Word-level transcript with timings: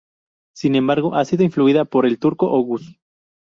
Sin 0.55 0.73
embargo, 0.73 1.13
ha 1.13 1.23
sido 1.25 1.43
influida 1.43 1.85
por 1.85 2.07
el 2.07 2.17
turco 2.17 2.49
oghuz. 2.51 2.99